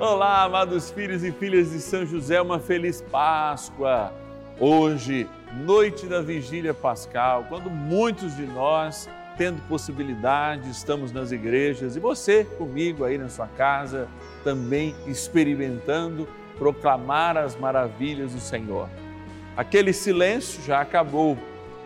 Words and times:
Olá, 0.00 0.44
amados 0.44 0.92
filhos 0.92 1.24
e 1.24 1.32
filhas 1.32 1.72
de 1.72 1.80
São 1.80 2.06
José, 2.06 2.40
uma 2.40 2.60
feliz 2.60 3.02
Páscoa. 3.10 4.12
Hoje, 4.60 5.28
noite 5.52 6.06
da 6.06 6.20
vigília 6.20 6.72
pascal, 6.72 7.46
quando 7.48 7.68
muitos 7.68 8.36
de 8.36 8.46
nós, 8.46 9.10
tendo 9.36 9.60
possibilidade, 9.62 10.70
estamos 10.70 11.10
nas 11.10 11.32
igrejas 11.32 11.96
e 11.96 11.98
você 11.98 12.44
comigo 12.44 13.04
aí 13.04 13.18
na 13.18 13.28
sua 13.28 13.48
casa, 13.48 14.06
também 14.44 14.94
experimentando 15.04 16.28
proclamar 16.56 17.36
as 17.36 17.56
maravilhas 17.56 18.32
do 18.32 18.40
Senhor. 18.40 18.88
Aquele 19.56 19.92
silêncio 19.92 20.62
já 20.62 20.80
acabou. 20.80 21.36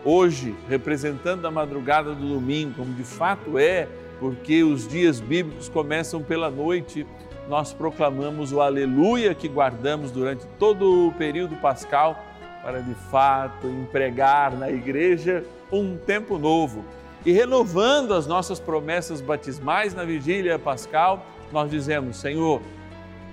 Hoje, 0.05 0.55
representando 0.69 1.47
a 1.47 1.51
madrugada 1.51 2.13
do 2.13 2.29
domingo, 2.29 2.75
como 2.75 2.93
de 2.93 3.03
fato 3.03 3.57
é, 3.57 3.87
porque 4.19 4.63
os 4.63 4.87
dias 4.87 5.19
bíblicos 5.19 5.67
começam 5.67 6.21
pela 6.21 6.51
noite 6.51 7.07
nós 7.47 7.73
proclamamos 7.73 8.51
o 8.51 8.61
aleluia 8.61 9.35
que 9.35 9.47
guardamos 9.47 10.11
durante 10.11 10.45
todo 10.57 11.07
o 11.07 11.11
período 11.13 11.55
pascal 11.57 12.23
para 12.63 12.81
de 12.81 12.95
fato 13.11 13.67
empregar 13.67 14.55
na 14.57 14.71
igreja 14.71 15.43
um 15.71 15.97
tempo 15.97 16.37
novo. 16.37 16.85
E 17.25 17.31
renovando 17.31 18.13
as 18.13 18.25
nossas 18.25 18.59
promessas 18.59 19.21
batismais 19.21 19.93
na 19.93 20.03
vigília 20.03 20.57
pascal, 20.57 21.25
nós 21.51 21.69
dizemos: 21.69 22.17
Senhor, 22.17 22.61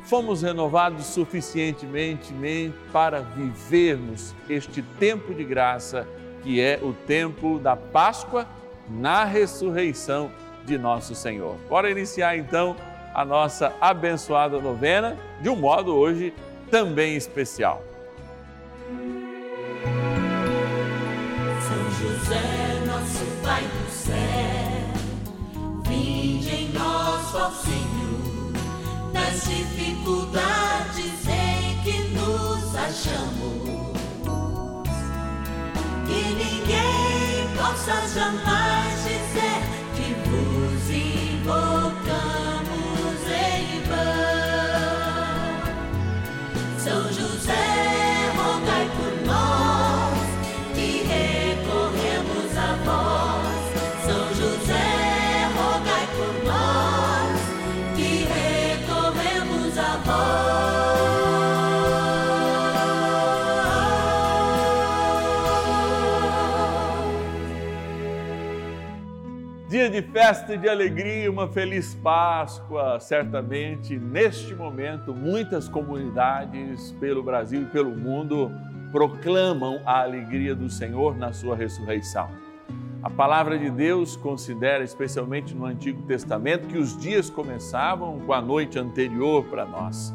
fomos 0.05 0.43
renovados 0.43 1.07
suficientemente 1.07 2.35
para 2.93 3.21
vivermos 3.21 4.35
este 4.49 4.83
tempo 4.83 5.33
de 5.33 5.45
graça, 5.45 6.07
que 6.43 6.61
é 6.61 6.79
o 6.83 6.93
tempo 6.93 7.59
da 7.59 7.77
Páscoa 7.77 8.47
na 8.89 9.25
ressurreição 9.25 10.31
de 10.65 10.77
nosso 10.77 11.15
Senhor. 11.15 11.57
Bora 11.69 11.91
iniciar 11.91 12.37
então 12.37 12.77
a 13.15 13.25
nossa 13.25 13.73
abençoada 13.81 14.61
novena, 14.61 15.17
de 15.41 15.49
um 15.49 15.57
modo 15.57 15.95
hoje 15.95 16.33
também 16.71 17.17
especial. 17.17 17.83
São 21.61 21.91
José, 21.99 22.85
nosso 22.87 23.25
Pai 23.43 23.63
do 23.63 23.91
céu, 23.91 24.15
vinde 25.87 26.55
em 26.55 26.73
nós, 26.73 27.35
ó 27.35 27.51
Senhor, 27.51 28.53
nas 29.13 29.45
dificuldades 29.45 31.27
em 31.27 31.83
que 31.83 31.99
nos 32.15 32.77
achamos. 32.77 33.91
Que 36.07 36.23
ninguém 36.35 37.57
possa 37.57 38.09
jamais 38.09 39.03
dizer 39.05 39.60
de 70.01 70.13
festa 70.13 70.55
e 70.55 70.57
de 70.57 70.67
alegria, 70.67 71.31
uma 71.31 71.47
feliz 71.47 71.95
Páscoa. 71.95 72.99
Certamente, 72.99 73.99
neste 73.99 74.55
momento, 74.55 75.15
muitas 75.15 75.69
comunidades 75.69 76.93
pelo 76.93 77.23
Brasil 77.23 77.63
e 77.63 77.67
pelo 77.67 77.91
mundo 77.91 78.51
proclamam 78.91 79.79
a 79.85 80.01
alegria 80.01 80.55
do 80.55 80.71
Senhor 80.71 81.19
na 81.19 81.35
sua 81.35 81.55
ressurreição. 81.55 82.31
A 83.03 83.11
palavra 83.11 83.59
de 83.59 83.71
Deus 83.71 84.17
considera, 84.17 84.83
especialmente 84.83 85.55
no 85.55 85.67
Antigo 85.67 86.01
Testamento, 86.03 86.67
que 86.67 86.79
os 86.79 86.97
dias 86.97 87.29
começavam 87.29 88.21
com 88.21 88.33
a 88.33 88.41
noite 88.41 88.79
anterior 88.79 89.45
para 89.45 89.67
nós. 89.67 90.15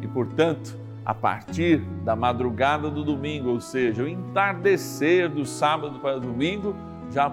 E, 0.00 0.06
portanto, 0.06 0.78
a 1.04 1.12
partir 1.12 1.78
da 2.04 2.14
madrugada 2.14 2.88
do 2.88 3.02
domingo, 3.02 3.50
ou 3.50 3.60
seja, 3.60 4.04
o 4.04 4.08
entardecer 4.08 5.28
do 5.28 5.44
sábado 5.44 5.98
para 5.98 6.20
domingo, 6.20 6.74
já 7.10 7.28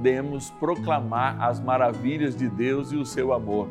podemos 0.00 0.48
proclamar 0.58 1.36
as 1.42 1.60
maravilhas 1.60 2.34
de 2.34 2.48
Deus 2.48 2.90
e 2.90 2.96
o 2.96 3.04
seu 3.04 3.34
amor. 3.34 3.68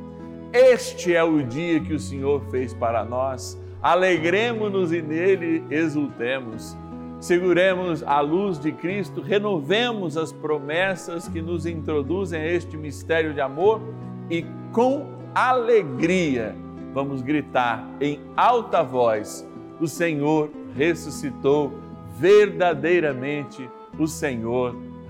Este 0.54 1.16
é 1.16 1.24
o 1.24 1.42
dia 1.42 1.80
que 1.80 1.92
o 1.92 2.00
Senhor 2.00 2.40
fez 2.52 2.72
para 2.72 3.04
nós. 3.04 3.60
Alegremos-nos 3.82 4.94
e 4.94 5.02
nele 5.02 5.64
exultemos. 5.72 6.78
Seguremos 7.20 8.04
a 8.04 8.20
luz 8.20 8.60
de 8.60 8.72
Cristo, 8.72 9.22
renovemos 9.22 10.18
as 10.18 10.32
promessas 10.32 11.28
que 11.28 11.42
nos 11.42 11.66
introduzem 11.66 12.40
a 12.40 12.46
este 12.48 12.78
mistério 12.78 13.34
de 13.34 13.42
amor 13.42 13.82
e 14.30 14.46
com 14.72 15.08
alegria 15.34 16.56
vamos 16.94 17.24
gritar 17.24 17.90
em 18.00 18.20
alta 18.38 18.84
voz: 18.84 19.48
O 19.82 19.88
Senhor 19.88 20.52
ressuscitou, 20.76 21.74
verdadeiramente 22.20 23.68
o 23.98 24.06
Senhor 24.06 24.74
ressuscitou. 24.74 24.89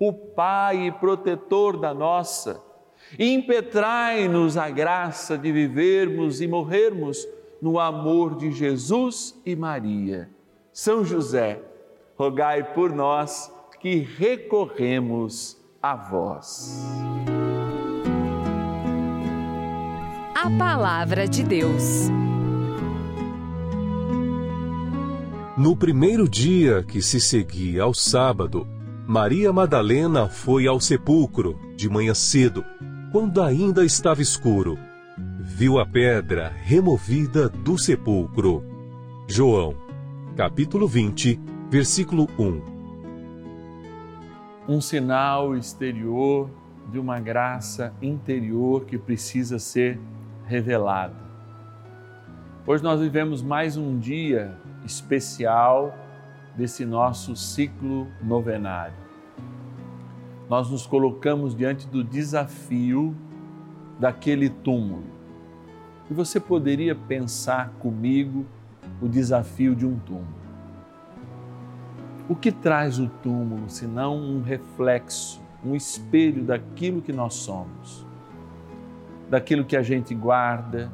o 0.00 0.14
Pai 0.14 0.86
e 0.86 0.92
protetor 0.92 1.76
da 1.76 1.92
nossa. 1.92 2.62
Impetrai-nos 3.18 4.56
a 4.56 4.70
graça 4.70 5.36
de 5.36 5.52
vivermos 5.52 6.40
e 6.40 6.48
morrermos 6.48 7.28
no 7.60 7.78
amor 7.78 8.36
de 8.36 8.50
Jesus 8.50 9.38
e 9.44 9.54
Maria 9.54 10.30
São 10.72 11.04
José, 11.04 11.60
rogai 12.16 12.72
por 12.72 12.90
nós 12.90 13.52
que 13.78 13.98
recorremos 13.98 15.58
a 15.82 15.94
vós. 15.94 16.82
A 20.34 20.50
Palavra 20.58 21.28
de 21.28 21.42
Deus. 21.42 22.08
No 25.58 25.76
primeiro 25.76 26.26
dia 26.26 26.82
que 26.82 27.02
se 27.02 27.20
seguia 27.20 27.82
ao 27.82 27.92
sábado, 27.92 28.66
Maria 29.10 29.52
Madalena 29.52 30.28
foi 30.28 30.68
ao 30.68 30.80
sepulcro 30.80 31.58
de 31.74 31.88
manhã 31.90 32.14
cedo, 32.14 32.64
quando 33.10 33.42
ainda 33.42 33.84
estava 33.84 34.22
escuro. 34.22 34.78
Viu 35.40 35.80
a 35.80 35.84
pedra 35.84 36.52
removida 36.62 37.48
do 37.48 37.76
sepulcro. 37.76 38.62
João, 39.26 39.74
capítulo 40.36 40.86
20, 40.86 41.40
versículo 41.68 42.28
1. 42.38 42.62
Um 44.68 44.80
sinal 44.80 45.56
exterior 45.56 46.48
de 46.88 47.00
uma 47.00 47.18
graça 47.18 47.92
interior 48.00 48.84
que 48.84 48.96
precisa 48.96 49.58
ser 49.58 49.98
revelada. 50.46 51.16
Hoje 52.64 52.84
nós 52.84 53.00
vivemos 53.00 53.42
mais 53.42 53.76
um 53.76 53.98
dia 53.98 54.56
especial 54.84 55.92
desse 56.56 56.84
nosso 56.84 57.34
ciclo 57.34 58.06
novenário. 58.22 58.99
Nós 60.50 60.68
nos 60.68 60.84
colocamos 60.84 61.54
diante 61.54 61.86
do 61.86 62.02
desafio 62.02 63.14
daquele 64.00 64.50
túmulo. 64.50 65.04
E 66.10 66.12
você 66.12 66.40
poderia 66.40 66.92
pensar 66.92 67.70
comigo 67.78 68.44
o 69.00 69.06
desafio 69.06 69.76
de 69.76 69.86
um 69.86 69.96
túmulo. 70.00 70.40
O 72.28 72.34
que 72.34 72.50
traz 72.50 72.98
o 72.98 73.06
túmulo 73.22 73.70
senão 73.70 74.16
um 74.16 74.42
reflexo, 74.42 75.40
um 75.64 75.76
espelho 75.76 76.42
daquilo 76.42 77.00
que 77.00 77.12
nós 77.12 77.34
somos, 77.34 78.04
daquilo 79.28 79.64
que 79.64 79.76
a 79.76 79.82
gente 79.82 80.16
guarda, 80.16 80.90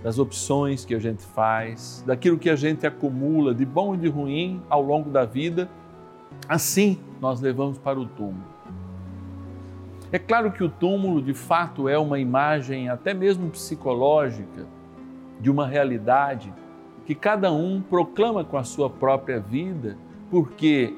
das 0.00 0.20
opções 0.20 0.84
que 0.84 0.94
a 0.94 1.00
gente 1.00 1.24
faz, 1.24 2.04
daquilo 2.06 2.38
que 2.38 2.48
a 2.48 2.54
gente 2.54 2.86
acumula 2.86 3.52
de 3.52 3.66
bom 3.66 3.96
e 3.96 3.98
de 3.98 4.08
ruim 4.08 4.62
ao 4.70 4.80
longo 4.80 5.10
da 5.10 5.24
vida, 5.24 5.68
assim 6.48 7.00
nós 7.20 7.40
levamos 7.40 7.78
para 7.78 7.98
o 7.98 8.06
túmulo. 8.06 8.61
É 10.12 10.18
claro 10.18 10.52
que 10.52 10.62
o 10.62 10.68
túmulo 10.68 11.22
de 11.22 11.32
fato 11.32 11.88
é 11.88 11.96
uma 11.96 12.18
imagem 12.18 12.90
até 12.90 13.14
mesmo 13.14 13.48
psicológica 13.48 14.66
de 15.40 15.50
uma 15.50 15.66
realidade 15.66 16.52
que 17.06 17.14
cada 17.14 17.50
um 17.50 17.80
proclama 17.80 18.44
com 18.44 18.58
a 18.58 18.62
sua 18.62 18.90
própria 18.90 19.40
vida, 19.40 19.96
porque 20.30 20.94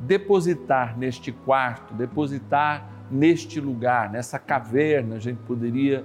depositar 0.00 0.98
neste 0.98 1.32
quarto, 1.32 1.94
depositar 1.94 2.86
neste 3.10 3.58
lugar, 3.58 4.12
nessa 4.12 4.38
caverna, 4.38 5.16
a 5.16 5.18
gente 5.18 5.38
poderia 5.46 6.04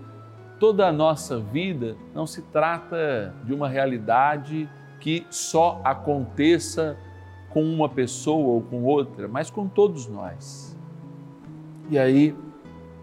toda 0.57 0.87
a 0.87 0.91
nossa 0.91 1.37
vida 1.39 1.97
não 2.15 2.25
se 2.25 2.41
trata 2.43 3.35
de 3.43 3.53
uma 3.53 3.67
realidade 3.67 4.69
que 5.01 5.27
só 5.29 5.81
aconteça 5.83 6.97
com 7.49 7.61
uma 7.61 7.89
pessoa 7.89 8.53
ou 8.53 8.61
com 8.61 8.83
outra, 8.83 9.27
mas 9.27 9.49
com 9.49 9.67
todos 9.67 10.07
nós. 10.07 10.76
E 11.89 11.97
aí, 11.97 12.35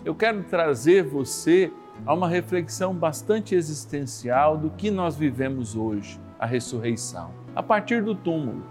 eu 0.05 0.15
quero 0.15 0.43
trazer 0.45 1.05
você 1.05 1.73
a 2.05 2.13
uma 2.13 2.29
reflexão 2.29 2.95
bastante 2.95 3.55
existencial 3.55 4.59
do 4.59 4.71
que 4.71 4.91
nós 4.91 5.17
vivemos 5.17 5.75
hoje, 5.75 6.21
a 6.39 6.47
ressurreição, 6.47 7.31
a 7.55 7.63
partir 7.63 8.03
do 8.03 8.15
túmulo. 8.15 8.63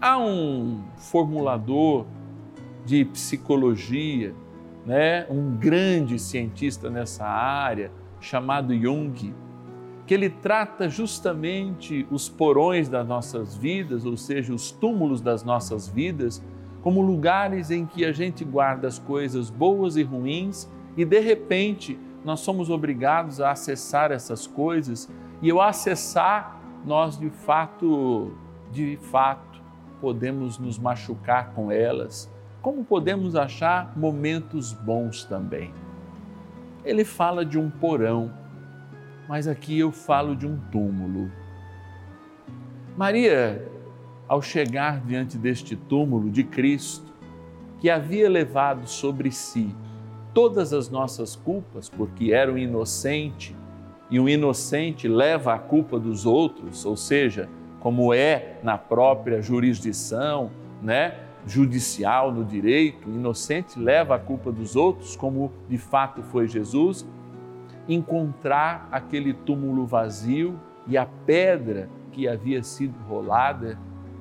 Há 0.00 0.18
um 0.18 0.80
formulador 0.96 2.06
de 2.84 3.04
psicologia 3.04 4.34
né, 4.88 5.26
um 5.28 5.54
grande 5.54 6.18
cientista 6.18 6.88
nessa 6.88 7.26
área, 7.26 7.92
chamado 8.20 8.74
Jung, 8.74 9.34
que 10.06 10.14
ele 10.14 10.30
trata 10.30 10.88
justamente 10.88 12.06
os 12.10 12.26
porões 12.30 12.88
das 12.88 13.06
nossas 13.06 13.54
vidas, 13.54 14.06
ou 14.06 14.16
seja, 14.16 14.54
os 14.54 14.70
túmulos 14.70 15.20
das 15.20 15.44
nossas 15.44 15.86
vidas, 15.86 16.42
como 16.82 17.02
lugares 17.02 17.70
em 17.70 17.84
que 17.84 18.04
a 18.04 18.12
gente 18.12 18.44
guarda 18.44 18.88
as 18.88 18.98
coisas 18.98 19.50
boas 19.50 19.96
e 19.96 20.02
ruins 20.02 20.68
e 20.96 21.04
de 21.04 21.20
repente 21.20 21.98
nós 22.24 22.40
somos 22.40 22.70
obrigados 22.70 23.40
a 23.40 23.50
acessar 23.50 24.10
essas 24.12 24.46
coisas 24.46 25.08
e 25.40 25.50
ao 25.50 25.60
acessar 25.60 26.60
nós 26.84 27.18
de 27.18 27.30
fato, 27.30 28.32
de 28.70 28.96
fato, 28.96 29.60
podemos 30.00 30.58
nos 30.58 30.78
machucar 30.78 31.52
com 31.54 31.70
elas 31.70 32.30
como 32.60 32.84
podemos 32.84 33.36
achar 33.36 33.96
momentos 33.96 34.72
bons 34.72 35.24
também. 35.24 35.72
Ele 36.84 37.04
fala 37.04 37.44
de 37.44 37.58
um 37.58 37.70
porão, 37.70 38.32
mas 39.28 39.46
aqui 39.46 39.78
eu 39.78 39.92
falo 39.92 40.34
de 40.34 40.46
um 40.46 40.58
túmulo. 40.70 41.30
Maria, 42.96 43.66
ao 44.28 44.42
chegar 44.42 45.00
diante 45.00 45.38
deste 45.38 45.74
túmulo 45.74 46.30
de 46.30 46.44
Cristo, 46.44 47.12
que 47.80 47.88
havia 47.88 48.28
levado 48.28 48.86
sobre 48.86 49.30
si 49.30 49.74
todas 50.34 50.72
as 50.72 50.90
nossas 50.90 51.34
culpas, 51.34 51.88
porque 51.88 52.32
era 52.32 52.52
um 52.52 52.58
inocente, 52.58 53.56
e 54.10 54.20
um 54.20 54.28
inocente 54.28 55.08
leva 55.08 55.54
a 55.54 55.58
culpa 55.58 55.98
dos 55.98 56.26
outros, 56.26 56.84
ou 56.84 56.96
seja, 56.96 57.48
como 57.80 58.12
é 58.12 58.58
na 58.62 58.76
própria 58.76 59.40
jurisdição, 59.40 60.50
né? 60.82 61.24
judicial, 61.46 62.30
no 62.30 62.44
direito, 62.44 63.08
inocente 63.08 63.78
leva 63.78 64.16
a 64.16 64.18
culpa 64.18 64.52
dos 64.52 64.76
outros, 64.76 65.16
como 65.16 65.50
de 65.68 65.78
fato 65.78 66.22
foi 66.22 66.46
Jesus, 66.46 67.06
encontrar 67.88 68.88
aquele 68.92 69.32
túmulo 69.32 69.86
vazio 69.86 70.58
e 70.86 70.98
a 70.98 71.06
pedra 71.06 71.88
que 72.12 72.28
havia 72.28 72.62
sido 72.62 72.94
rolada 73.08 73.78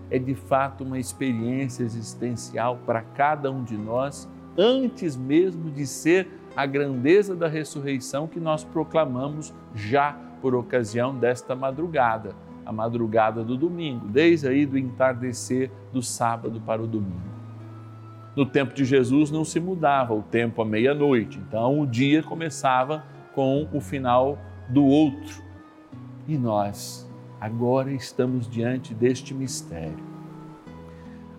é 0.09 0.17
de 0.17 0.35
fato 0.35 0.83
uma 0.83 0.99
experiência 0.99 1.83
existencial 1.83 2.79
para 2.85 3.01
cada 3.01 3.51
um 3.51 3.63
de 3.63 3.77
nós, 3.77 4.27
antes 4.57 5.15
mesmo 5.15 5.69
de 5.69 5.85
ser 5.85 6.27
a 6.55 6.65
grandeza 6.65 7.35
da 7.35 7.47
ressurreição 7.47 8.27
que 8.27 8.39
nós 8.39 8.63
proclamamos 8.63 9.53
já 9.75 10.17
por 10.41 10.55
ocasião 10.55 11.15
desta 11.15 11.55
madrugada 11.55 12.35
a 12.67 12.71
madrugada 12.73 13.45
do 13.45 13.55
domingo, 13.55 14.09
desde 14.09 14.45
aí 14.45 14.65
do 14.65 14.77
entardecer 14.77 15.71
do 15.93 16.03
sábado 16.03 16.59
para 16.59 16.83
o 16.83 16.85
domingo. 16.85 17.37
No 18.35 18.45
tempo 18.45 18.73
de 18.73 18.83
Jesus 18.83 19.31
não 19.31 19.45
se 19.45 19.57
mudava 19.57 20.13
o 20.13 20.21
tempo 20.21 20.61
à 20.61 20.65
meia-noite, 20.65 21.39
então 21.39 21.79
o 21.79 21.87
dia 21.87 22.21
começava 22.21 23.05
com 23.33 23.69
o 23.71 23.79
final 23.79 24.37
do 24.67 24.83
outro. 24.83 25.41
E 26.27 26.37
nós 26.37 27.06
agora 27.39 27.91
estamos 27.91 28.47
diante 28.47 28.93
deste 28.93 29.33
mistério. 29.33 30.05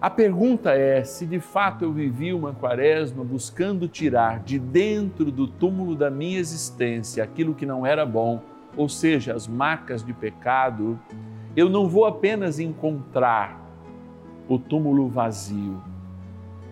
A 0.01 0.09
pergunta 0.09 0.73
é 0.73 1.03
se 1.03 1.27
de 1.27 1.41
fato 1.41 1.85
eu 1.85 1.93
vivi 1.93 2.33
uma 2.33 2.55
quaresma 2.55 3.25
buscando 3.25 3.89
tirar 3.89 4.41
de 4.41 4.59
dentro 4.59 5.33
do 5.33 5.49
túmulo 5.49 5.97
da 5.97 6.09
minha 6.09 6.39
existência 6.39 7.25
aquilo 7.25 7.55
que 7.55 7.67
não 7.67 7.85
era 7.85 8.07
bom 8.07 8.41
ou 8.77 8.89
seja, 8.89 9.35
as 9.35 9.49
marcas 9.49 10.05
de 10.05 10.13
pecado, 10.13 10.99
eu 11.57 11.69
não 11.69 11.89
vou 11.89 12.07
apenas 12.07 12.61
encontrar 12.61 13.61
o 14.49 14.59
túmulo 14.59 15.09
vazio, 15.09 15.83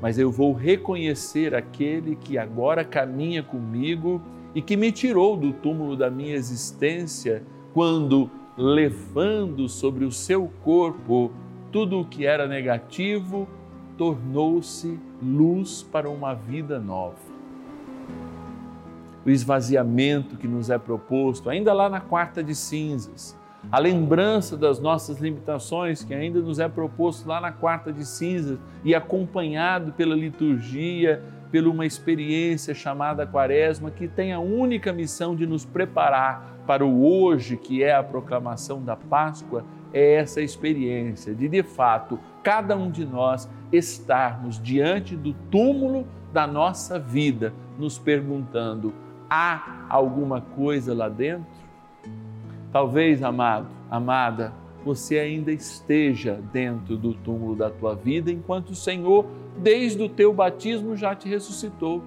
mas 0.01 0.19
eu 0.19 0.31
vou 0.31 0.53
reconhecer 0.53 1.55
aquele 1.55 2.15
que 2.15 2.39
agora 2.39 2.85
caminha 2.85 3.43
comigo 3.43 4.23
e 4.55 4.63
que 4.63 4.77
me 4.77 4.93
tirou 4.93 5.37
do 5.37 5.53
túmulo 5.53 5.97
da 5.97 6.09
minha 6.09 6.35
existência 6.35 7.43
quando, 7.75 8.31
levando 8.57 9.69
sobre 9.69 10.05
o 10.05 10.13
seu 10.13 10.51
corpo 10.65 11.31
tudo 11.71 12.01
o 12.01 12.05
que 12.05 12.25
era 12.25 12.47
negativo, 12.47 13.47
tornou-se 13.99 14.99
luz 15.23 15.83
para 15.83 16.09
uma 16.09 16.35
vida 16.35 16.79
nova. 16.79 17.17
O 19.25 19.31
esvaziamento 19.31 20.37
que 20.37 20.47
nos 20.47 20.71
é 20.71 20.79
proposto, 20.79 21.51
ainda 21.51 21.73
lá 21.73 21.91
na 21.91 22.01
quarta 22.01 22.43
de 22.43 22.55
cinzas, 22.55 23.37
a 23.71 23.79
lembrança 23.79 24.57
das 24.57 24.79
nossas 24.79 25.19
limitações 25.19 26.05
que 26.05 26.15
ainda 26.15 26.41
nos 26.41 26.59
é 26.59 26.69
proposto 26.69 27.27
lá 27.27 27.41
na 27.41 27.51
quarta 27.51 27.93
de 27.93 28.05
cinzas 28.05 28.59
e 28.85 28.95
acompanhado 28.95 29.93
pela 29.93 30.15
liturgia, 30.15 31.23
pela 31.51 31.69
uma 31.69 31.85
experiência 31.85 32.75
chamada 32.75 33.27
Quaresma, 33.27 33.91
que 33.91 34.07
tem 34.07 34.33
a 34.33 34.39
única 34.39 34.93
missão 34.93 35.35
de 35.35 35.47
nos 35.47 35.65
preparar 35.65 36.57
para 36.67 36.85
o 36.85 37.05
hoje, 37.05 37.57
que 37.57 37.83
é 37.83 37.95
a 37.95 38.03
proclamação 38.03 38.83
da 38.83 38.97
Páscoa, 38.97 39.65
é 39.93 40.15
essa 40.15 40.41
experiência 40.41 41.35
de, 41.35 41.49
de 41.49 41.63
fato, 41.63 42.19
cada 42.43 42.77
um 42.77 42.91
de 42.91 43.05
nós 43.05 43.49
estarmos 43.73 44.61
diante 44.61 45.17
do 45.17 45.33
túmulo 45.51 46.07
da 46.33 46.47
nossa 46.47 46.99
vida, 46.99 47.53
nos 47.79 47.99
perguntando: 47.99 48.93
há 49.31 49.87
alguma 49.89 50.41
coisa 50.41 50.93
lá 50.93 51.09
dentro? 51.09 51.66
Talvez, 52.73 53.23
amado, 53.23 53.69
amada, 53.91 54.53
você 54.85 55.19
ainda 55.19 55.51
esteja 55.51 56.41
dentro 56.53 56.97
do 56.97 57.15
túmulo 57.15 57.57
da 57.57 57.71
tua 57.71 57.95
vida, 57.95 58.31
enquanto 58.31 58.71
o 58.71 58.75
Senhor, 58.75 59.27
desde 59.59 60.03
o 60.03 60.09
teu 60.09 60.33
batismo, 60.33 60.97
já 60.97 61.15
te 61.15 61.29
ressuscitou. 61.29 62.03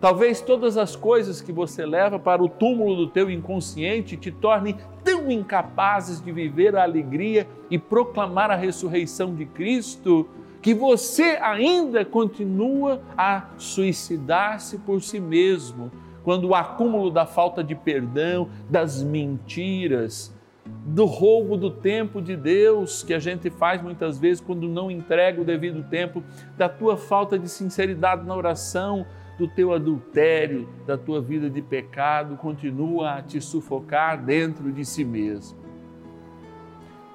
Talvez 0.00 0.40
todas 0.40 0.76
as 0.76 0.94
coisas 0.94 1.40
que 1.40 1.52
você 1.52 1.86
leva 1.86 2.18
para 2.18 2.42
o 2.42 2.48
túmulo 2.48 2.96
do 2.96 3.06
teu 3.06 3.30
inconsciente 3.30 4.16
te 4.16 4.30
tornem 4.30 4.76
tão 5.02 5.30
incapazes 5.30 6.20
de 6.20 6.30
viver 6.30 6.76
a 6.76 6.82
alegria 6.82 7.48
e 7.70 7.78
proclamar 7.78 8.50
a 8.50 8.56
ressurreição 8.56 9.34
de 9.34 9.46
Cristo, 9.46 10.28
que 10.60 10.74
você 10.74 11.38
ainda 11.40 12.04
continua 12.04 13.00
a 13.16 13.46
suicidar-se 13.56 14.78
por 14.78 15.00
si 15.00 15.18
mesmo, 15.18 15.90
quando 16.26 16.48
o 16.48 16.56
acúmulo 16.56 17.08
da 17.08 17.24
falta 17.24 17.62
de 17.62 17.76
perdão, 17.76 18.48
das 18.68 19.00
mentiras, 19.00 20.36
do 20.84 21.04
roubo 21.04 21.56
do 21.56 21.70
tempo 21.70 22.20
de 22.20 22.36
Deus 22.36 23.04
que 23.04 23.14
a 23.14 23.20
gente 23.20 23.48
faz 23.48 23.80
muitas 23.80 24.18
vezes 24.18 24.40
quando 24.40 24.68
não 24.68 24.90
entrega 24.90 25.40
o 25.40 25.44
devido 25.44 25.88
tempo, 25.88 26.24
da 26.58 26.68
tua 26.68 26.96
falta 26.96 27.38
de 27.38 27.48
sinceridade 27.48 28.26
na 28.26 28.34
oração, 28.34 29.06
do 29.38 29.46
teu 29.46 29.72
adultério, 29.72 30.68
da 30.84 30.98
tua 30.98 31.22
vida 31.22 31.48
de 31.48 31.62
pecado, 31.62 32.36
continua 32.36 33.18
a 33.18 33.22
te 33.22 33.40
sufocar 33.40 34.20
dentro 34.20 34.72
de 34.72 34.84
si 34.84 35.04
mesmo. 35.04 35.56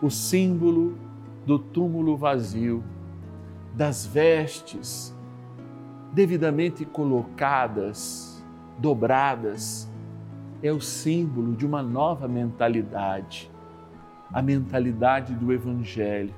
O 0.02 0.10
símbolo 0.10 0.98
do 1.46 1.60
túmulo 1.60 2.16
vazio, 2.16 2.82
das 3.74 4.06
vestes 4.06 5.14
devidamente 6.14 6.86
colocadas, 6.86 8.31
dobradas, 8.82 9.88
é 10.64 10.72
o 10.72 10.82
símbolo 10.82 11.56
de 11.56 11.66
uma 11.66 11.84
nova 11.84 12.28
mentalidade, 12.28 13.50
a 14.34 14.42
mentalidade 14.42 15.34
do 15.36 15.54
Evangelho, 15.54 16.34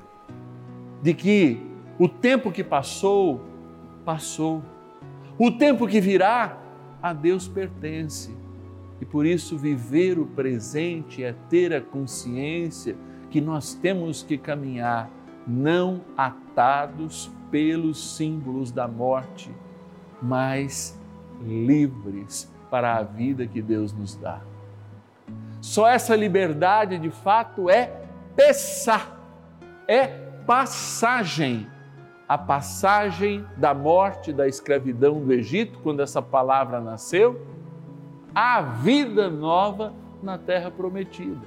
de 1.02 1.14
que 1.14 1.60
o 1.98 2.08
tempo 2.10 2.52
que 2.52 2.64
passou, 2.64 3.42
passou, 4.04 4.62
o 5.38 5.52
tempo 5.52 5.88
que 5.88 6.02
virá, 6.02 6.58
a 7.02 7.14
Deus 7.14 7.48
pertence. 7.48 8.36
E 9.02 9.06
por 9.06 9.26
isso, 9.26 9.58
viver 9.58 10.18
o 10.18 10.26
presente 10.26 11.24
é 11.24 11.34
ter 11.50 11.74
a 11.74 11.82
consciência 11.82 12.96
que 13.30 13.42
nós 13.42 13.74
temos 13.74 14.24
que 14.24 14.38
caminhar 14.38 15.10
não 15.46 16.02
atados 16.16 17.32
pelos 17.52 18.16
símbolos 18.16 18.72
da 18.72 18.88
morte, 18.88 19.52
mas 20.22 20.98
livres 21.44 22.52
para 22.70 22.96
a 22.96 23.04
vida 23.04 23.46
que 23.46 23.62
Deus 23.62 23.94
nos 23.94 24.16
dá. 24.16 24.42
Só 25.62 25.88
essa 25.88 26.16
liberdade 26.16 26.98
de 26.98 27.10
fato 27.10 27.70
é 27.70 28.02
peçar, 28.36 29.18
é 29.88 30.08
passagem. 30.46 31.68
A 32.28 32.38
passagem 32.38 33.46
da 33.58 33.74
morte, 33.74 34.34
da 34.34 34.48
escravidão 34.48 35.22
do 35.22 35.32
Egito, 35.32 35.80
quando 35.84 36.02
essa 36.02 36.22
palavra 36.22 36.82
nasceu, 36.82 37.46
a 38.34 38.62
vida 38.62 39.30
nova 39.30 39.94
na 40.22 40.38
terra 40.38 40.72
prometida. 40.72 41.46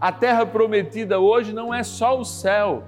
A 0.00 0.12
terra 0.12 0.44
prometida 0.44 1.18
hoje 1.18 1.52
não 1.52 1.72
é 1.72 1.82
só 1.82 2.18
o 2.18 2.24
céu, 2.24 2.84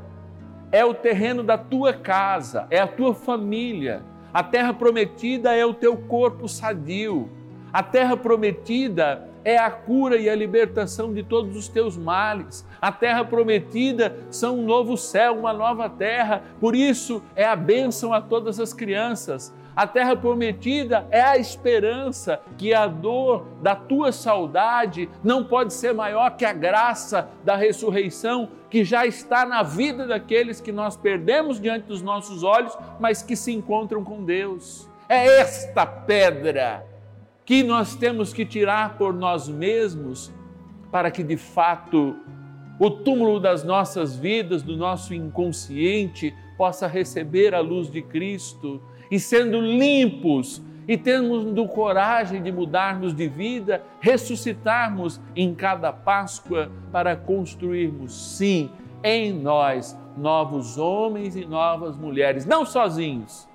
é 0.70 0.84
o 0.84 0.92
terreno 0.92 1.42
da 1.42 1.56
tua 1.56 1.92
casa, 1.92 2.66
é 2.68 2.78
a 2.78 2.86
tua 2.86 3.14
família 3.14 4.02
a 4.32 4.42
terra 4.42 4.72
prometida 4.72 5.54
é 5.54 5.64
o 5.64 5.74
teu 5.74 5.96
corpo 5.96 6.48
sadio. 6.48 7.28
A 7.72 7.82
terra 7.82 8.16
prometida 8.16 9.28
é 9.44 9.58
a 9.58 9.70
cura 9.70 10.16
e 10.16 10.28
a 10.28 10.34
libertação 10.34 11.12
de 11.12 11.22
todos 11.22 11.56
os 11.56 11.68
teus 11.68 11.96
males. 11.96 12.66
A 12.80 12.90
terra 12.90 13.24
prometida 13.24 14.16
são 14.30 14.58
um 14.58 14.64
novo 14.64 14.96
céu, 14.96 15.38
uma 15.38 15.52
nova 15.52 15.88
terra. 15.88 16.42
Por 16.60 16.74
isso 16.74 17.22
é 17.36 17.44
a 17.44 17.56
bênção 17.56 18.12
a 18.12 18.20
todas 18.20 18.58
as 18.58 18.72
crianças. 18.72 19.54
A 19.74 19.86
terra 19.86 20.14
prometida 20.14 21.06
é 21.10 21.22
a 21.22 21.38
esperança 21.38 22.40
que 22.58 22.74
a 22.74 22.86
dor 22.86 23.46
da 23.62 23.74
tua 23.74 24.12
saudade 24.12 25.08
não 25.24 25.44
pode 25.44 25.72
ser 25.72 25.94
maior 25.94 26.36
que 26.36 26.44
a 26.44 26.52
graça 26.52 27.30
da 27.42 27.56
ressurreição 27.56 28.50
que 28.72 28.86
já 28.86 29.04
está 29.04 29.44
na 29.44 29.62
vida 29.62 30.06
daqueles 30.06 30.58
que 30.58 30.72
nós 30.72 30.96
perdemos 30.96 31.60
diante 31.60 31.86
dos 31.88 32.00
nossos 32.00 32.42
olhos, 32.42 32.74
mas 32.98 33.22
que 33.22 33.36
se 33.36 33.52
encontram 33.52 34.02
com 34.02 34.24
Deus. 34.24 34.88
É 35.06 35.40
esta 35.40 35.84
pedra 35.84 36.82
que 37.44 37.62
nós 37.62 37.94
temos 37.94 38.32
que 38.32 38.46
tirar 38.46 38.96
por 38.96 39.12
nós 39.12 39.46
mesmos 39.46 40.32
para 40.90 41.10
que 41.10 41.22
de 41.22 41.36
fato 41.36 42.16
o 42.78 42.90
túmulo 42.90 43.38
das 43.38 43.62
nossas 43.62 44.16
vidas, 44.16 44.62
do 44.62 44.74
nosso 44.74 45.12
inconsciente, 45.12 46.34
possa 46.56 46.86
receber 46.86 47.54
a 47.54 47.60
luz 47.60 47.90
de 47.90 48.00
Cristo 48.00 48.82
e 49.10 49.20
sendo 49.20 49.60
limpos 49.60 50.62
e 50.86 50.96
tendo 50.96 51.66
coragem 51.68 52.42
de 52.42 52.50
mudarmos 52.50 53.14
de 53.14 53.28
vida, 53.28 53.82
ressuscitarmos 54.00 55.20
em 55.34 55.54
cada 55.54 55.92
Páscoa 55.92 56.70
para 56.90 57.16
construirmos, 57.16 58.36
sim, 58.36 58.70
em 59.02 59.32
nós 59.32 59.98
novos 60.16 60.78
homens 60.78 61.36
e 61.36 61.44
novas 61.44 61.96
mulheres, 61.96 62.44
não 62.44 62.66
sozinhos, 62.66 63.48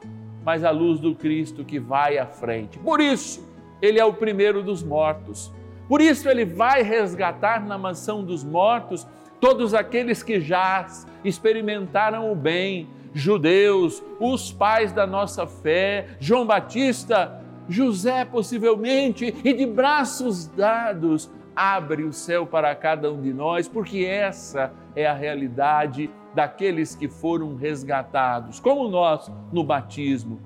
mas 0.44 0.64
a 0.64 0.72
luz 0.72 1.00
do 1.00 1.14
Cristo 1.14 1.64
que 1.64 1.80
vai 1.80 2.18
à 2.18 2.26
frente. 2.26 2.80
Por 2.80 3.00
isso, 3.00 3.48
ele 3.82 4.00
é 4.00 4.06
o 4.06 4.14
primeiro 4.14 4.64
dos 4.64 4.82
mortos. 4.82 5.52
Por 5.88 6.02
isso, 6.02 6.28
ele 6.28 6.46
vai 6.46 6.82
resgatar 6.82 7.66
na 7.66 7.78
mansão 7.78 8.24
dos 8.24 8.44
mortos 8.44 9.08
todos 9.40 9.74
aqueles 9.74 10.24
que 10.24 10.40
já 10.40 10.86
experimentaram 11.24 12.32
o 12.32 12.36
bem, 12.36 12.88
judeus, 13.18 14.04
os 14.20 14.52
pais 14.52 14.92
da 14.92 15.08
nossa 15.08 15.48
fé, 15.48 16.08
João 16.20 16.46
Batista, 16.46 17.42
José 17.68 18.24
possivelmente, 18.24 19.34
e 19.44 19.54
de 19.54 19.66
braços 19.66 20.48
dados 20.48 21.30
abre 21.56 22.04
o 22.04 22.14
céu 22.14 22.46
para 22.46 22.74
cada 22.76 23.12
um 23.12 23.22
de 23.22 23.34
nós, 23.34 23.68
porque 23.68 24.06
essa 24.06 24.72
é 24.96 25.06
a 25.06 25.14
realidade 25.14 26.10
daqueles 26.34 26.96
que 26.96 27.10
foram 27.10 27.56
resgatados, 27.56 28.60
como 28.60 28.88
nós 28.88 29.32
no 29.52 29.64
batismo, 29.64 30.40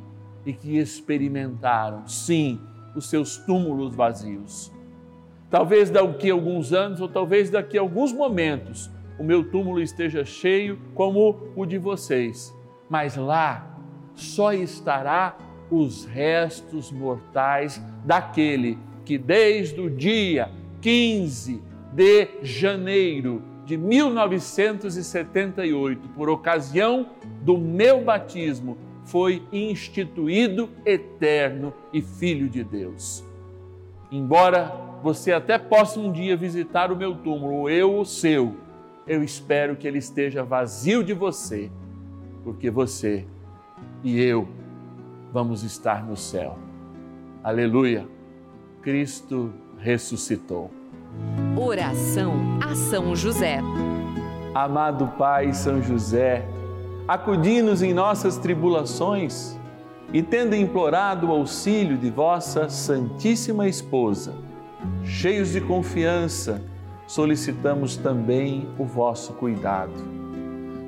e 0.45 0.53
que 0.53 0.77
experimentaram, 0.77 2.07
sim, 2.07 2.59
os 2.95 3.09
seus 3.09 3.37
túmulos 3.37 3.93
vazios. 3.93 4.71
Talvez 5.49 5.89
daqui 5.89 6.31
a 6.31 6.33
alguns 6.33 6.71
anos, 6.71 7.01
ou 7.01 7.09
talvez 7.09 7.49
daqui 7.49 7.77
a 7.77 7.81
alguns 7.81 8.13
momentos, 8.13 8.89
o 9.19 9.23
meu 9.23 9.51
túmulo 9.51 9.81
esteja 9.81 10.23
cheio 10.23 10.79
como 10.95 11.51
o 11.55 11.65
de 11.65 11.77
vocês 11.77 12.55
mas 12.91 13.15
lá 13.15 13.65
só 14.13 14.51
estará 14.51 15.37
os 15.69 16.03
restos 16.03 16.91
mortais 16.91 17.81
daquele 18.03 18.77
que 19.05 19.17
desde 19.17 19.79
o 19.79 19.89
dia 19.89 20.51
15 20.81 21.63
de 21.93 22.27
janeiro 22.43 23.41
de 23.65 23.77
1978, 23.77 26.09
por 26.09 26.29
ocasião 26.29 27.11
do 27.41 27.57
meu 27.57 28.03
batismo, 28.03 28.77
foi 29.05 29.41
instituído 29.53 30.69
eterno 30.85 31.73
e 31.93 32.01
filho 32.01 32.49
de 32.49 32.61
Deus. 32.61 33.23
Embora 34.11 34.69
você 35.01 35.31
até 35.31 35.57
possa 35.57 35.97
um 35.97 36.11
dia 36.11 36.35
visitar 36.35 36.91
o 36.91 36.97
meu 36.97 37.15
túmulo, 37.15 37.69
eu 37.69 37.97
o 37.97 38.03
seu, 38.03 38.57
eu 39.07 39.23
espero 39.23 39.77
que 39.77 39.87
ele 39.87 39.99
esteja 39.99 40.43
vazio 40.43 41.01
de 41.01 41.13
você 41.13 41.71
porque 42.43 42.69
você 42.69 43.25
e 44.03 44.19
eu 44.19 44.47
vamos 45.31 45.63
estar 45.63 46.05
no 46.05 46.17
céu. 46.17 46.57
Aleluia! 47.43 48.07
Cristo 48.81 49.53
ressuscitou. 49.77 50.69
Oração 51.57 52.33
a 52.61 52.75
São 52.75 53.15
José. 53.15 53.59
Amado 54.53 55.07
Pai 55.17 55.53
São 55.53 55.81
José, 55.81 56.45
acudi-nos 57.07 57.81
em 57.81 57.93
nossas 57.93 58.37
tribulações 58.37 59.57
e, 60.11 60.21
tendo 60.21 60.55
implorado 60.55 61.27
o 61.27 61.31
auxílio 61.31 61.97
de 61.97 62.09
vossa 62.09 62.67
Santíssima 62.69 63.67
Esposa, 63.67 64.33
cheios 65.03 65.51
de 65.51 65.61
confiança, 65.61 66.61
solicitamos 67.07 67.95
também 67.95 68.67
o 68.77 68.83
vosso 68.83 69.33
cuidado 69.33 70.20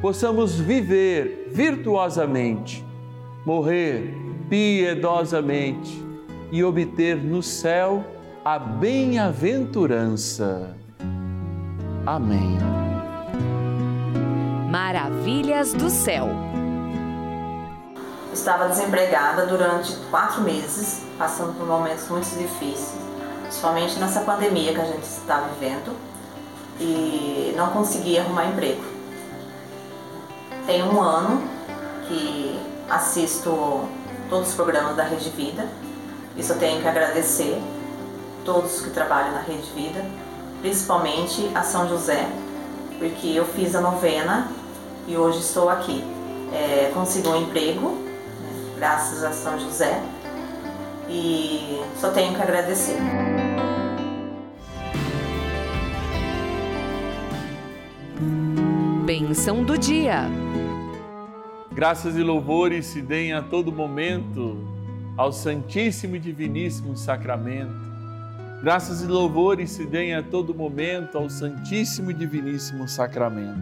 possamos 0.00 0.58
viver 0.58 1.50
virtuosamente, 1.52 2.82
morrer 3.44 4.14
piedosamente 4.48 6.02
e 6.52 6.62
obter 6.62 7.16
no 7.16 7.42
céu 7.42 8.04
a 8.44 8.56
bem-aventurança. 8.58 10.76
Amém. 12.06 12.56
Maravilhas 14.70 15.72
do 15.72 15.90
céu. 15.90 16.28
Estava 18.32 18.68
desempregada 18.68 19.46
durante 19.46 19.96
quatro 20.10 20.42
meses, 20.42 21.04
passando 21.18 21.54
por 21.54 21.66
momentos 21.66 22.08
muito 22.08 22.28
difíceis, 22.38 22.94
somente 23.50 23.98
nessa 23.98 24.20
pandemia 24.20 24.72
que 24.74 24.80
a 24.80 24.84
gente 24.84 25.02
está 25.02 25.40
vivendo, 25.40 25.96
e 26.78 27.52
não 27.56 27.70
conseguia 27.70 28.20
arrumar 28.20 28.46
emprego. 28.46 28.95
Tem 30.66 30.82
um 30.82 31.00
ano 31.00 31.42
que 32.08 32.60
assisto 32.90 33.88
todos 34.28 34.48
os 34.48 34.54
programas 34.54 34.96
da 34.96 35.04
Rede 35.04 35.30
Vida, 35.30 35.68
isso 36.36 36.52
eu 36.52 36.58
tenho 36.58 36.82
que 36.82 36.88
agradecer 36.88 37.62
todos 38.44 38.80
que 38.80 38.90
trabalham 38.90 39.30
na 39.30 39.40
Rede 39.40 39.70
Vida, 39.76 40.04
principalmente 40.60 41.48
a 41.54 41.62
São 41.62 41.88
José, 41.88 42.28
porque 42.98 43.28
eu 43.28 43.44
fiz 43.44 43.76
a 43.76 43.80
novena 43.80 44.48
e 45.06 45.16
hoje 45.16 45.38
estou 45.38 45.70
aqui. 45.70 46.04
É, 46.52 46.90
consegui 46.92 47.28
um 47.28 47.42
emprego, 47.42 47.90
né, 47.90 48.72
graças 48.76 49.22
a 49.22 49.30
São 49.30 49.58
José, 49.60 50.02
e 51.08 51.80
só 52.00 52.10
tenho 52.10 52.34
que 52.34 52.42
agradecer. 52.42 52.98
Bênção 59.04 59.62
do 59.62 59.78
dia. 59.78 60.45
Graças 61.76 62.16
e 62.16 62.22
louvores 62.22 62.86
se 62.86 63.02
deem 63.02 63.34
a 63.34 63.42
todo 63.42 63.70
momento 63.70 64.56
ao 65.14 65.30
Santíssimo 65.30 66.16
e 66.16 66.18
Diviníssimo 66.18 66.96
Sacramento. 66.96 67.76
Graças 68.62 69.02
e 69.02 69.06
louvores 69.06 69.72
se 69.72 69.84
deem 69.84 70.14
a 70.14 70.22
todo 70.22 70.54
momento 70.54 71.18
ao 71.18 71.28
Santíssimo 71.28 72.10
e 72.10 72.14
Diviníssimo 72.14 72.88
Sacramento. 72.88 73.60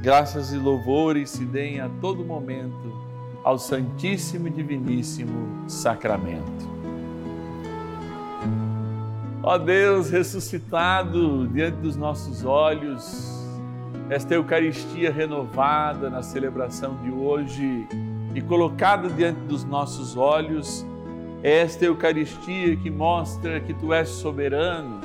Graças 0.00 0.52
e 0.52 0.58
louvores 0.58 1.30
se 1.30 1.44
deem 1.44 1.80
a 1.80 1.88
todo 2.00 2.24
momento 2.24 2.96
ao 3.42 3.58
Santíssimo 3.58 4.46
e 4.46 4.50
Diviníssimo 4.52 5.68
Sacramento. 5.68 6.68
Ó 9.42 9.58
Deus 9.58 10.08
ressuscitado 10.08 11.48
diante 11.48 11.78
dos 11.78 11.96
nossos 11.96 12.44
olhos, 12.44 13.47
esta 14.10 14.34
Eucaristia 14.34 15.12
renovada 15.12 16.08
na 16.08 16.22
celebração 16.22 16.96
de 17.02 17.10
hoje 17.10 17.86
e 18.34 18.40
colocada 18.40 19.08
diante 19.08 19.40
dos 19.40 19.64
nossos 19.64 20.16
olhos, 20.16 20.84
esta 21.42 21.84
Eucaristia 21.84 22.74
que 22.76 22.90
mostra 22.90 23.60
que 23.60 23.74
tu 23.74 23.92
és 23.92 24.08
soberano 24.08 25.00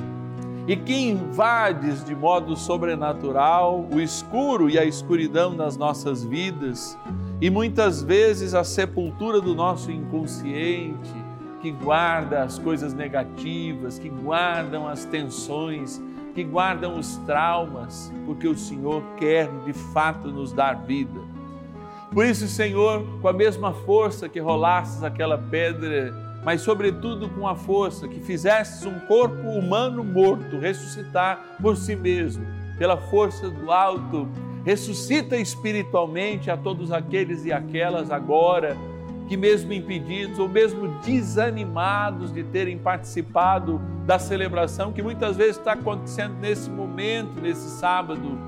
e 0.66 0.74
que 0.74 0.94
invades 1.10 2.02
de 2.02 2.14
modo 2.14 2.56
sobrenatural 2.56 3.86
o 3.92 4.00
escuro 4.00 4.70
e 4.70 4.78
a 4.78 4.84
escuridão 4.84 5.54
das 5.54 5.76
nossas 5.76 6.24
vidas 6.24 6.96
e 7.40 7.50
muitas 7.50 8.02
vezes 8.02 8.54
a 8.54 8.64
sepultura 8.64 9.38
do 9.38 9.54
nosso 9.54 9.90
inconsciente, 9.90 11.12
que 11.60 11.70
guarda 11.70 12.42
as 12.42 12.58
coisas 12.58 12.94
negativas, 12.94 13.98
que 13.98 14.08
guardam 14.08 14.88
as 14.88 15.04
tensões 15.04 16.00
que 16.34 16.42
guardam 16.42 16.98
os 16.98 17.16
traumas, 17.18 18.12
porque 18.26 18.48
o 18.48 18.56
Senhor 18.56 19.02
quer 19.16 19.48
de 19.64 19.72
fato 19.72 20.28
nos 20.28 20.52
dar 20.52 20.74
vida. 20.84 21.20
Por 22.12 22.26
isso, 22.26 22.46
Senhor, 22.48 23.04
com 23.20 23.28
a 23.28 23.32
mesma 23.32 23.72
força 23.72 24.28
que 24.28 24.40
rolasses 24.40 25.02
aquela 25.02 25.38
pedra, 25.38 26.12
mas 26.44 26.60
sobretudo 26.60 27.28
com 27.30 27.46
a 27.46 27.54
força 27.54 28.08
que 28.08 28.20
fizesses 28.20 28.84
um 28.84 28.98
corpo 29.00 29.48
humano 29.48 30.04
morto 30.04 30.58
ressuscitar 30.58 31.56
por 31.60 31.76
si 31.76 31.96
mesmo, 31.96 32.44
pela 32.78 32.96
força 32.96 33.48
do 33.48 33.70
alto, 33.70 34.28
ressuscita 34.64 35.36
espiritualmente 35.36 36.50
a 36.50 36.56
todos 36.56 36.90
aqueles 36.90 37.44
e 37.44 37.52
aquelas 37.52 38.10
agora 38.10 38.76
que, 39.28 39.36
mesmo 39.36 39.72
impedidos 39.72 40.38
ou 40.38 40.48
mesmo 40.48 40.88
desanimados 41.04 42.32
de 42.32 42.44
terem 42.44 42.78
participado 42.78 43.80
da 44.06 44.18
celebração 44.18 44.92
que 44.92 45.02
muitas 45.02 45.36
vezes 45.36 45.56
está 45.56 45.72
acontecendo 45.72 46.36
nesse 46.40 46.70
momento, 46.70 47.40
nesse 47.40 47.68
sábado, 47.78 48.38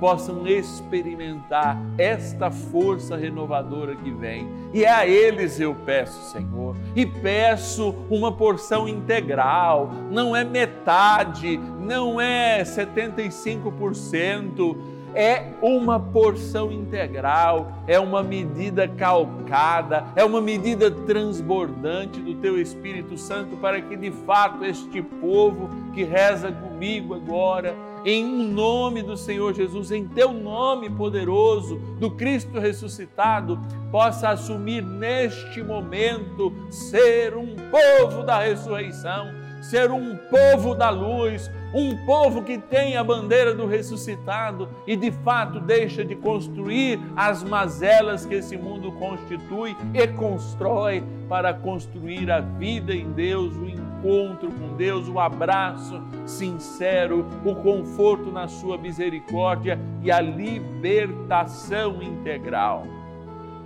possam 0.00 0.46
experimentar 0.46 1.78
esta 1.96 2.50
força 2.50 3.16
renovadora 3.16 3.96
que 3.96 4.10
vem. 4.10 4.46
E 4.72 4.84
é 4.84 4.90
a 4.90 5.06
eles 5.06 5.60
eu 5.60 5.74
peço, 5.74 6.30
Senhor, 6.30 6.76
e 6.94 7.06
peço 7.06 7.94
uma 8.10 8.30
porção 8.32 8.86
integral, 8.88 9.90
não 10.10 10.36
é 10.36 10.44
metade, 10.44 11.58
não 11.80 12.20
é 12.20 12.62
75% 12.64 14.76
é 15.14 15.54
uma 15.62 15.98
porção 15.98 16.72
integral, 16.72 17.72
é 17.86 17.98
uma 17.98 18.22
medida 18.22 18.88
calcada, 18.88 20.04
é 20.16 20.24
uma 20.24 20.40
medida 20.40 20.90
transbordante 20.90 22.20
do 22.20 22.34
Teu 22.34 22.60
Espírito 22.60 23.16
Santo 23.16 23.56
para 23.56 23.80
que 23.80 23.96
de 23.96 24.10
fato 24.10 24.64
este 24.64 25.00
povo 25.02 25.70
que 25.92 26.02
reza 26.02 26.50
comigo 26.50 27.14
agora, 27.14 27.74
em 28.04 28.24
nome 28.24 29.02
do 29.02 29.16
Senhor 29.16 29.54
Jesus, 29.54 29.90
em 29.90 30.06
Teu 30.06 30.32
nome 30.32 30.90
poderoso 30.90 31.76
do 31.98 32.10
Cristo 32.10 32.58
ressuscitado, 32.58 33.58
possa 33.90 34.30
assumir 34.30 34.82
neste 34.82 35.62
momento 35.62 36.52
ser 36.70 37.34
um 37.34 37.56
povo 37.70 38.22
da 38.22 38.40
ressurreição, 38.40 39.43
ser 39.70 39.90
um 39.90 40.16
povo 40.16 40.74
da 40.74 40.90
luz 40.90 41.50
um 41.74 41.96
povo 42.06 42.42
que 42.42 42.56
tem 42.56 42.96
a 42.96 43.02
bandeira 43.02 43.52
do 43.52 43.66
ressuscitado 43.66 44.68
e 44.86 44.94
de 44.94 45.10
fato 45.10 45.58
deixa 45.58 46.04
de 46.04 46.14
construir 46.14 47.00
as 47.16 47.42
mazelas 47.42 48.24
que 48.24 48.36
esse 48.36 48.56
mundo 48.56 48.92
constitui 48.92 49.76
e 49.92 50.06
constrói 50.06 51.02
para 51.28 51.52
construir 51.52 52.30
a 52.30 52.38
vida 52.38 52.94
em 52.94 53.10
Deus, 53.10 53.56
o 53.56 53.66
encontro 53.66 54.52
com 54.52 54.76
Deus, 54.76 55.08
o 55.08 55.18
abraço 55.18 56.00
sincero, 56.24 57.26
o 57.44 57.56
conforto 57.56 58.30
na 58.30 58.46
Sua 58.46 58.78
misericórdia 58.78 59.76
e 60.00 60.12
a 60.12 60.20
libertação 60.20 62.00
integral. 62.00 62.86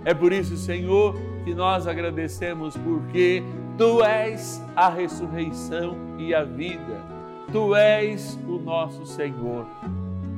É 0.03 0.13
por 0.13 0.33
isso, 0.33 0.57
Senhor, 0.57 1.15
que 1.43 1.53
nós 1.53 1.85
agradecemos, 1.85 2.75
porque 2.77 3.43
Tu 3.79 4.03
és 4.03 4.63
a 4.75 4.89
ressurreição 4.89 5.97
e 6.19 6.35
a 6.35 6.43
vida 6.43 7.01
Tu 7.51 7.75
és 7.75 8.37
o 8.47 8.59
nosso 8.59 9.05
Senhor 9.07 9.65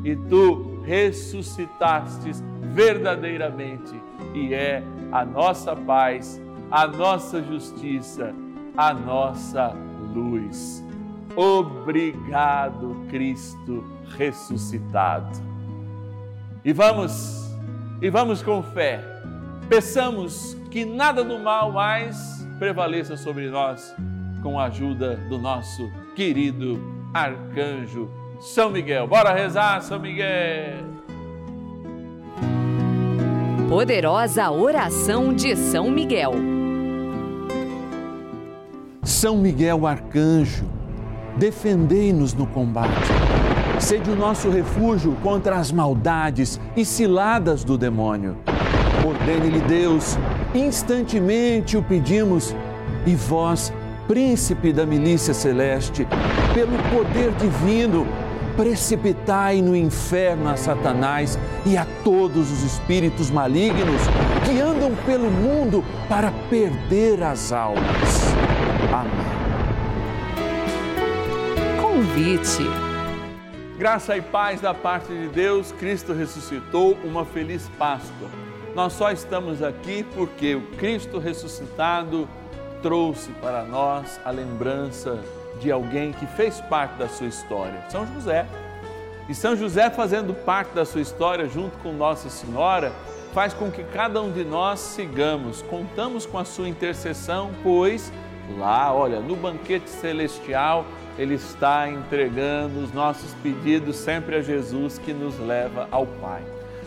e 0.04 0.15
tu 0.15 0.82
ressuscitastes 0.86 2.41
verdadeiramente 2.73 4.01
e 4.34 4.54
é 4.54 4.82
a 5.12 5.25
nossa 5.25 5.75
paz, 5.75 6.41
a 6.71 6.88
nossa 6.88 7.43
justiça, 7.43 8.34
a 8.77 8.93
nossa 8.93 9.75
luz. 10.13 10.82
Obrigado, 11.36 12.95
Cristo 13.10 13.84
ressuscitado. 14.17 15.38
E 16.63 16.71
vamos, 16.71 17.54
e 18.01 18.10
vamos 18.10 18.41
com 18.41 18.63
fé 18.63 19.04
Peçamos 19.67 20.58
que 20.69 20.86
nada 20.86 21.23
do 21.23 21.39
mal 21.39 21.71
mais 21.71 22.47
prevaleça 22.62 23.17
sobre 23.17 23.50
nós, 23.50 23.91
com 24.43 24.60
a 24.60 24.65
ajuda 24.65 25.15
do 25.28 25.39
nosso 25.39 25.91
querido 26.15 26.80
arcanjo 27.12 28.08
São 28.39 28.69
Miguel. 28.69 29.08
Bora 29.08 29.34
rezar, 29.34 29.82
São 29.82 30.00
Miguel! 30.00 30.86
Poderosa 33.67 34.52
oração 34.52 35.34
de 35.34 35.56
São 35.56 35.89
Miguel. 35.89 36.34
São 39.02 39.39
Miguel 39.39 39.88
arcanjo, 39.88 40.69
defendei-nos 41.38 42.36
no 42.36 42.45
combate. 42.45 43.10
Sede 43.80 44.12
o 44.12 44.15
nosso 44.15 44.52
refúgio 44.52 45.17
contra 45.24 45.56
as 45.56 45.71
maldades 45.71 46.62
e 46.78 46.86
ciladas 46.86 47.63
do 47.63 47.76
demônio. 47.76 48.38
Ordene-lhe 49.04 49.62
Deus, 49.62 50.15
instantemente 50.54 51.78
o 51.78 51.84
pedimos, 51.84 52.56
e 53.06 53.16
vós, 53.16 53.74
príncipe 54.08 54.74
da 54.74 54.86
milícia 54.86 55.34
celeste, 55.34 56.08
pelo 56.54 56.78
poder 56.90 57.32
divino, 57.34 58.06
precipitai 58.56 59.62
no 59.62 59.76
inferno 59.76 60.50
a 60.50 60.58
Satanás 60.58 61.40
e 61.66 61.78
a 61.78 61.86
todos 62.04 62.52
os 62.52 62.64
espíritos 62.64 63.32
malignos 63.32 64.02
que 64.46 64.60
andam 64.60 64.94
pelo 65.06 65.32
mundo 65.32 65.84
para 66.10 66.32
perder 66.50 67.24
as 67.24 67.52
almas. 67.52 67.82
Amém. 68.94 69.32
Convite. 71.82 72.64
Graça 73.78 74.18
e 74.18 74.22
paz 74.22 74.62
da 74.62 74.74
parte 74.74 75.08
de 75.08 75.28
Deus, 75.30 75.72
Cristo 75.72 76.14
ressuscitou, 76.14 76.98
uma 77.04 77.26
feliz 77.26 77.68
Páscoa. 77.80 78.51
Nós 78.74 78.94
só 78.94 79.12
estamos 79.12 79.62
aqui 79.62 80.06
porque 80.16 80.56
o 80.56 80.62
Cristo 80.78 81.20
ressuscitado 81.20 82.28
trouxe 82.82 83.32
para 83.34 83.64
nós 83.64 84.20
a 84.24 84.32
lembrança 84.32 85.20
de 85.60 85.70
alguém 85.70 86.14
que 86.14 86.26
fez 86.26 86.62
parte 86.62 86.98
da 86.98 87.10
sua 87.10 87.28
história, 87.28 87.84
São 87.90 88.08
José. 88.08 88.46
E 89.28 89.36
São 89.36 89.58
José, 89.58 89.90
fazendo 89.90 90.34
parte 90.34 90.74
da 90.74 90.86
sua 90.86 91.02
história 91.02 91.48
junto 91.50 91.78
com 91.80 91.92
Nossa 91.92 92.30
Senhora, 92.30 92.94
faz 93.34 93.54
com 93.54 93.70
que 93.70 93.84
cada 93.84 94.22
um 94.22 94.32
de 94.32 94.44
nós 94.46 94.80
sigamos, 94.80 95.62
contamos 95.64 96.26
com 96.26 96.38
a 96.38 96.46
sua 96.46 96.70
intercessão, 96.70 97.52
pois 97.62 98.12
lá, 98.58 98.94
olha, 98.94 99.20
no 99.20 99.36
banquete 99.36 99.90
celestial, 99.90 100.86
ele 101.18 101.36
está 101.36 101.90
entregando 101.90 102.80
os 102.80 102.94
nossos 102.94 103.34
pedidos 103.36 103.98
sempre 103.98 104.38
a 104.38 104.42
Jesus 104.42 104.98
que 104.98 105.14
nos 105.14 105.38
leva 105.40 105.88
ao 105.92 106.08
Pai. 106.08 106.42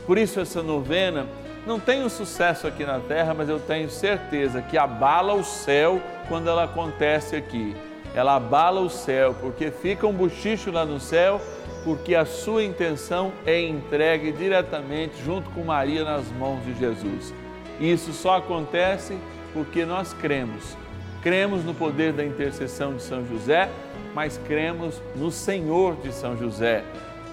Por 0.07 0.18
isso, 0.18 0.40
essa 0.40 0.62
novena 0.62 1.27
não 1.66 1.81
um 2.05 2.09
sucesso 2.09 2.66
aqui 2.66 2.85
na 2.85 3.00
terra, 3.00 3.35
mas 3.35 3.48
eu 3.48 3.59
tenho 3.59 3.88
certeza 3.88 4.61
que 4.62 4.77
abala 4.77 5.35
o 5.35 5.44
céu 5.44 6.00
quando 6.29 6.48
ela 6.48 6.64
acontece 6.64 7.37
aqui 7.37 7.74
ela 8.14 8.37
abala 8.37 8.81
o 8.81 8.88
céu, 8.88 9.35
porque 9.40 9.70
fica 9.72 10.07
um 10.07 10.12
bochicho 10.12 10.70
lá 10.70 10.87
no 10.87 11.00
céu, 11.00 11.40
porque 11.83 12.14
a 12.14 12.24
sua 12.24 12.62
intenção 12.62 13.33
é 13.44 13.61
entregue 13.61 14.31
diretamente 14.31 15.14
junto 15.22 15.50
com 15.50 15.64
Maria 15.64 16.05
nas 16.05 16.31
mãos 16.31 16.64
de 16.64 16.72
Jesus. 16.79 17.35
Isso 17.81 18.12
só 18.12 18.37
acontece 18.37 19.18
porque 19.53 19.85
nós 19.85 20.14
cremos. 20.14 20.77
Cremos 21.22 21.64
no 21.64 21.74
poder 21.74 22.12
da 22.12 22.24
intercessão 22.24 22.94
de 22.94 23.03
São 23.03 23.27
José, 23.27 23.68
mas 24.14 24.38
cremos 24.46 25.03
no 25.16 25.31
Senhor 25.31 25.96
de 25.96 26.12
São 26.12 26.37
José, 26.37 26.85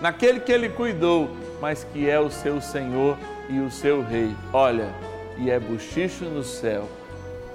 naquele 0.01 0.39
que 0.39 0.51
ele 0.51 0.69
cuidou, 0.69 1.29
mas 1.61 1.83
que 1.83 2.09
é 2.09 2.19
o 2.19 2.31
seu 2.31 2.59
Senhor 2.59 3.17
e 3.51 3.59
o 3.59 3.69
seu 3.69 4.01
Rei. 4.01 4.33
Olha, 4.53 4.89
e 5.37 5.49
é 5.49 5.59
bochicho 5.59 6.25
no 6.25 6.43
céu. 6.43 6.87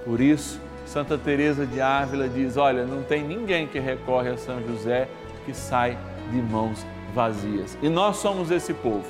Por 0.05 0.21
isso, 0.21 0.61
Santa 0.85 1.17
Teresa 1.17 1.65
de 1.65 1.81
Ávila 1.81 2.29
diz: 2.29 2.55
"Olha, 2.55 2.85
não 2.85 3.03
tem 3.03 3.23
ninguém 3.23 3.67
que 3.67 3.79
recorre 3.79 4.29
a 4.29 4.37
São 4.37 4.61
José 4.65 5.09
que 5.45 5.53
sai 5.53 5.97
de 6.31 6.37
mãos 6.37 6.85
vazias". 7.13 7.77
E 7.81 7.89
nós 7.89 8.17
somos 8.17 8.51
esse 8.51 8.73
povo. 8.73 9.05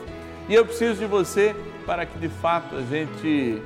E 0.47 0.55
eu 0.55 0.65
preciso 0.65 0.95
de 0.95 1.05
você 1.05 1.55
para 1.85 2.05
que 2.05 2.17
de 2.17 2.29
fato 2.29 2.75
a 2.75 2.81
gente 2.81 3.61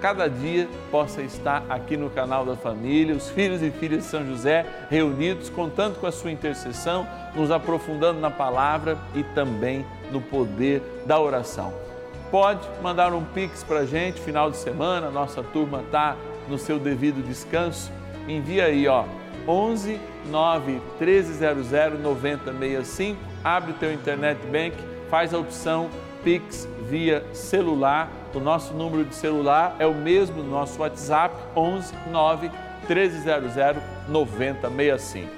cada 0.00 0.28
dia 0.28 0.68
possa 0.90 1.22
estar 1.22 1.64
aqui 1.68 1.96
no 1.96 2.10
canal 2.10 2.44
da 2.44 2.54
família, 2.54 3.14
os 3.14 3.30
filhos 3.30 3.62
e 3.62 3.70
filhas 3.70 4.02
de 4.02 4.10
São 4.10 4.26
José 4.26 4.66
reunidos, 4.90 5.48
contando 5.48 5.98
com 5.98 6.06
a 6.06 6.12
sua 6.12 6.30
intercessão, 6.30 7.06
nos 7.34 7.50
aprofundando 7.50 8.20
na 8.20 8.30
palavra 8.30 8.98
e 9.14 9.22
também 9.22 9.86
no 10.12 10.20
poder 10.20 10.82
da 11.06 11.18
oração. 11.18 11.72
Pode 12.34 12.68
mandar 12.82 13.14
um 13.14 13.22
pix 13.22 13.62
para 13.62 13.86
gente, 13.86 14.20
final 14.20 14.50
de 14.50 14.56
semana, 14.56 15.08
nossa 15.08 15.40
turma 15.40 15.82
está 15.82 16.16
no 16.48 16.58
seu 16.58 16.80
devido 16.80 17.24
descanso, 17.24 17.92
envia 18.26 18.64
aí, 18.64 18.88
ó, 18.88 19.04
11 19.46 20.00
9 20.32 20.82
1300 20.98 21.70
9065, 22.02 23.20
abre 23.44 23.70
o 23.70 23.74
teu 23.74 23.92
internet 23.92 24.44
bank, 24.48 24.74
faz 25.08 25.32
a 25.32 25.38
opção 25.38 25.88
Pix 26.24 26.68
via 26.90 27.24
celular. 27.32 28.10
O 28.34 28.40
nosso 28.40 28.74
número 28.74 29.04
de 29.04 29.14
celular 29.14 29.76
é 29.78 29.86
o 29.86 29.94
mesmo 29.94 30.42
do 30.42 30.50
nosso 30.50 30.80
WhatsApp, 30.80 31.36
11 31.54 31.94
9 32.10 32.50
1300 32.88 33.80
9065. 34.08 35.30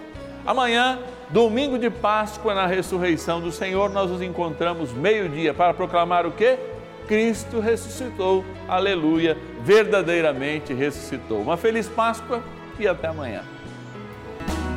Amanhã, 0.47 0.99
domingo 1.29 1.79
de 1.79 1.91
Páscoa, 1.91 2.55
na 2.55 2.67
ressurreição 2.67 3.39
do 3.39 3.53
Senhor, 3.53 3.91
nós 3.91 4.11
nos 4.11 4.23
encontramos 4.23 4.95
meio-dia 4.95 5.53
para 5.53 5.75
proclamar 5.75 6.25
o 6.25 6.33
quê? 6.33 6.59
Cristo 7.07 7.61
ressuscitou. 7.61 8.45
Aleluia, 8.69 9.37
verdadeiramente 9.63 10.75
ressuscitou. 10.75 11.41
Uma 11.41 11.57
feliz 11.57 11.89
Páscoa 11.89 12.43
e 12.79 12.87
até 12.87 13.09
amanhã. 13.09 13.43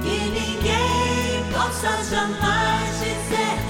Que 0.01 0.29
ninguém 0.29 1.43
possa 1.51 1.89
jamais 2.03 2.99
dizer 2.99 3.68